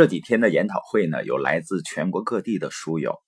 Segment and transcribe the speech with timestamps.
[0.00, 3.18] 这几天的研讨会呢，有来自全国各地的书友，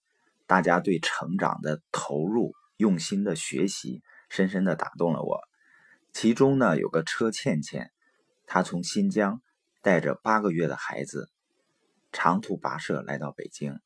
[0.47, 5.39] 大家对成长的投入、用心的学习，深深的打动了我。
[6.15, 7.93] 其中呢，有个车倩倩，
[8.47, 9.43] 她从新疆
[9.83, 11.29] 带着八个月的孩子，
[12.11, 13.79] 长途跋涉来到北京，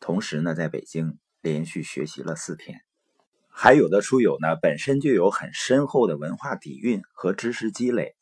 [0.00, 2.80] 同时呢，在北京连续学习了四天。
[3.50, 8.16] 还有的书友呢，本身就有很深厚的文化底蕴和知识积累，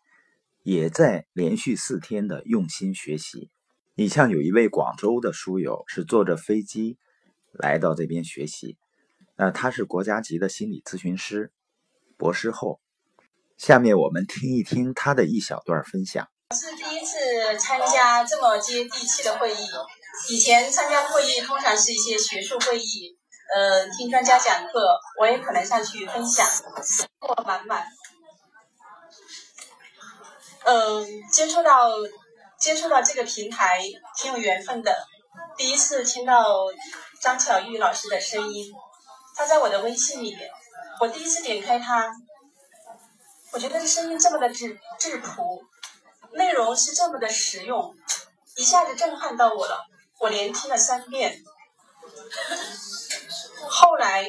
[0.64, 3.51] 也在连续四天的用心学习。
[3.95, 6.96] 你像有一位广州的书友是坐着飞机
[7.53, 8.79] 来到这边学习，
[9.36, 11.53] 那他是国家级的心理咨询师，
[12.16, 12.80] 博士后。
[13.58, 16.26] 下面我们听一听他的一小段分享。
[16.49, 17.18] 我是第一次
[17.58, 19.68] 参加这么接地气的会议，
[20.30, 23.18] 以前参加会议通常是一些学术会议，
[23.54, 27.85] 呃，听专家讲课，我也可能上去分享，收获满满。
[30.64, 31.90] 嗯，接触到。
[32.62, 33.83] 接触到这个平台
[34.16, 34.97] 挺有缘分的，
[35.56, 36.55] 第一次听到
[37.20, 38.72] 张巧玉老师的声音，
[39.34, 40.48] 她在我的微信里面，
[41.00, 42.14] 我第一次点开她，
[43.50, 45.64] 我觉得这声音这么的质质朴，
[46.34, 47.96] 内容是这么的实用，
[48.55, 49.84] 一下子震撼到我了，
[50.20, 51.42] 我连听了三遍，
[53.68, 54.24] 后来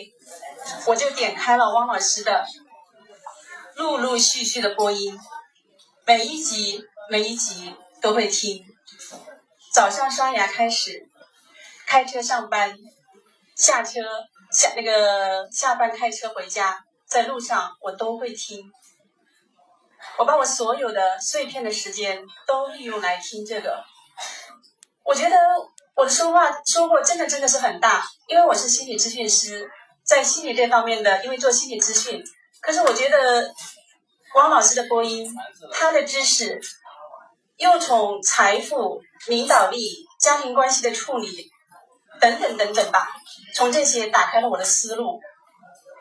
[0.87, 2.43] 我就点开了汪老师的
[3.75, 5.19] 陆陆续续的播音，
[6.03, 7.75] 每一集每一集。
[8.03, 8.65] 都会听，
[9.73, 11.07] 早上刷牙开始，
[11.87, 12.77] 开车上班，
[13.55, 14.01] 下车
[14.51, 18.69] 下那个下班开车回家，在路上我都会听。
[20.17, 23.81] 我把我所有的碎片的时间都利用来听这个，
[25.05, 25.37] 我觉得
[25.95, 29.71] 我的收获收获真的真的是很大，因为我是心理咨询师，
[30.03, 32.21] 在心理这方面的，因为做心理咨询，
[32.59, 33.49] 可是我觉得
[34.35, 35.33] 王老师的播音，
[35.71, 36.59] 他的知识。
[37.57, 39.79] 又从财富、领导力、
[40.19, 41.49] 家庭关系的处理
[42.19, 43.07] 等等等等吧，
[43.55, 45.19] 从这些打开了我的思路，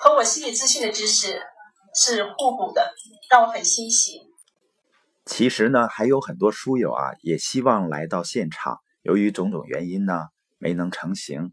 [0.01, 1.43] 和我心理咨询的知识
[1.95, 2.95] 是互补的，
[3.31, 4.21] 让我很欣喜。
[5.25, 10.29] 其实呢，还有很多书友啊，也希望来到现场，由于种种原因呢，
[10.59, 11.53] 没能成行。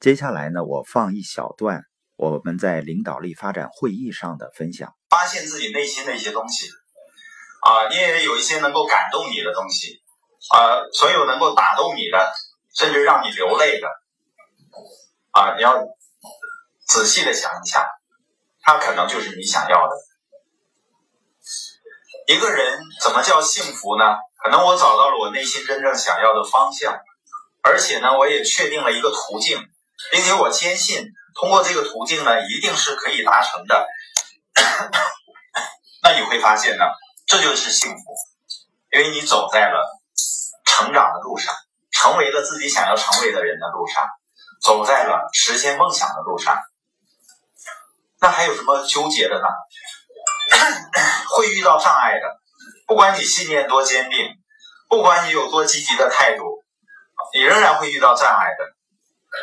[0.00, 1.82] 接下来呢，我放一小段
[2.16, 6.68] 我们在领导力发展会议上的分享，发现自己内心的一些东西。
[7.64, 10.02] 啊，你也有一些能够感动你的东西，
[10.52, 12.32] 啊，所有能够打动你的，
[12.76, 13.88] 甚至让你流泪的，
[15.30, 15.82] 啊，你要
[16.86, 17.82] 仔细的想一想，
[18.60, 19.94] 它可能就是你想要的。
[22.26, 24.04] 一个人怎么叫幸福呢？
[24.42, 26.94] 可能我找到了我内心真正想要的方向，
[27.62, 29.58] 而且呢，我也确定了一个途径，
[30.12, 33.86] 并且我坚信通过这个途径呢，一定是可以达成的。
[36.04, 36.84] 那你会发现呢？
[37.26, 38.02] 这就是幸福，
[38.92, 40.00] 因为你走在了
[40.64, 41.54] 成长的路上，
[41.90, 44.04] 成为了自己想要成为的人的路上，
[44.62, 46.56] 走在了实现梦想的路上。
[48.20, 49.46] 那还有什么纠结的呢？
[51.36, 52.40] 会遇到障碍的，
[52.86, 54.30] 不管你信念多坚定，
[54.88, 56.62] 不管你有多积极的态度，
[57.34, 58.74] 你仍然会遇到障碍的。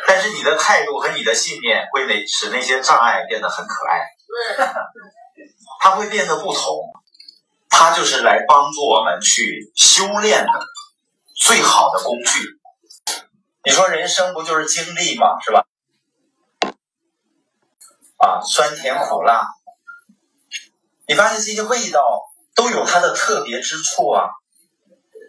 [0.06, 4.08] 但是你的态度和你的信念会那使那些障碍变得很可爱，
[5.80, 6.92] 它会变得不同。
[7.74, 10.52] 它就是来帮助我们去修炼的
[11.34, 12.60] 最好的工具。
[13.64, 15.40] 你说人生不就是经历吗？
[15.40, 15.64] 是吧？
[18.18, 19.48] 啊，酸甜苦辣，
[21.08, 22.22] 你发现这些味道
[22.54, 24.28] 都有它的特别之处啊。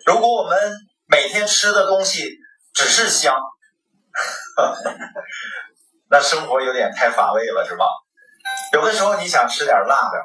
[0.05, 0.73] 如果我们
[1.07, 2.37] 每天吃的东西
[2.73, 3.39] 只是香，
[6.11, 7.85] 那生活有点太乏味了，是吧？
[8.73, 10.17] 有的时候你想吃点辣的，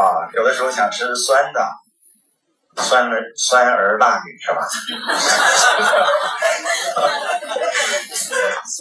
[0.00, 1.60] 啊，有的时候想吃酸的，
[2.82, 4.62] 酸儿酸儿辣女是吧？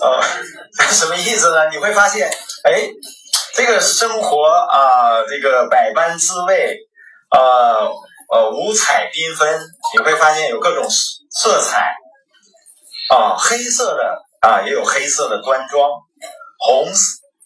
[0.01, 0.23] 啊，
[0.89, 1.69] 什么意思呢？
[1.69, 2.31] 你会发现，
[2.63, 2.89] 哎，
[3.53, 6.77] 这个生活啊，这个百般滋味，
[7.31, 7.91] 呃
[8.33, 9.59] 呃，五彩缤纷，
[9.93, 10.87] 你会发现有各种
[11.29, 11.93] 色彩，
[13.13, 15.89] 啊，黑色的啊，也有黑色的端庄，
[16.57, 16.89] 红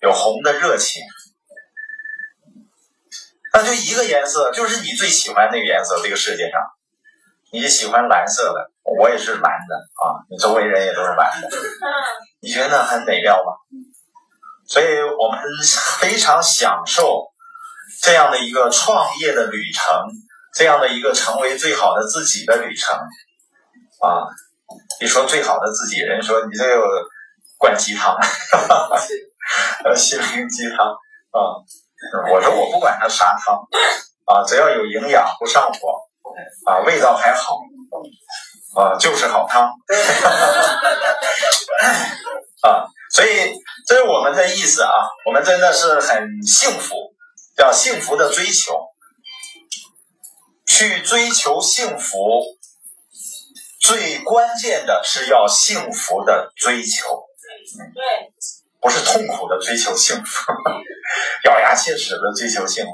[0.02, 1.02] 有红的热情。
[3.56, 5.98] 那就一个颜色，就是你最喜欢那个颜色。
[6.04, 6.60] 这个世界上，
[7.54, 8.70] 你喜欢蓝色的，
[9.00, 10.20] 我也是蓝的啊。
[10.30, 11.50] 你周围人也都是蓝的，
[12.44, 13.54] 你觉得很美妙吗？
[14.68, 15.40] 所以我们
[16.02, 17.32] 非常享受
[18.02, 20.04] 这样的一个创业的旅程，
[20.54, 22.94] 这样的一个成为最好的自己的旅程
[24.02, 24.28] 啊。
[25.00, 26.84] 你说最好的自己，人说你这有
[27.58, 28.18] 灌鸡汤，
[29.86, 30.88] 呃，心灵鸡汤
[31.32, 31.64] 啊。
[32.32, 33.56] 我说我不管它啥汤，
[34.26, 36.02] 啊，只要有营养不上火，
[36.66, 37.58] 啊，味道还好，
[38.76, 39.70] 啊，就是好汤。
[42.64, 43.54] 啊，所以
[43.86, 44.92] 这是我们的意思啊，
[45.28, 47.14] 我们真的是很幸福，
[47.56, 48.74] 叫幸福的追求，
[50.66, 52.42] 去追求幸福，
[53.80, 57.28] 最关键的是要幸福的追求，
[57.94, 58.32] 对，
[58.86, 60.52] 不是痛苦的追求幸福，
[61.46, 62.92] 咬牙切齿的追求幸福，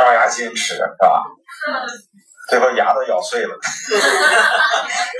[0.00, 1.22] 咬牙切齿是吧？
[2.48, 3.54] 最后牙都咬碎了。